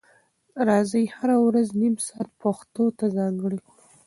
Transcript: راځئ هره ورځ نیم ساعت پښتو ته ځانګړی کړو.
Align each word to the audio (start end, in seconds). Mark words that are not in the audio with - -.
راځئ 0.67 1.05
هره 1.17 1.35
ورځ 1.45 1.67
نیم 1.81 1.95
ساعت 2.07 2.29
پښتو 2.41 2.83
ته 2.97 3.05
ځانګړی 3.17 3.59
کړو. 3.65 3.81